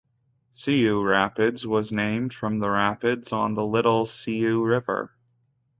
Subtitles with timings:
[0.51, 5.11] Sioux Rapids was named from the rapids on the Little Sioux River.